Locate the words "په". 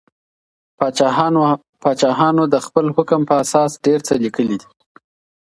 3.29-3.33